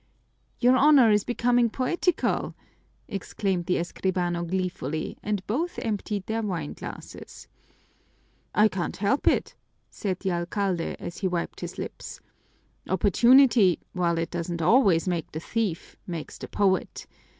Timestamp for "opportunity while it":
12.89-14.31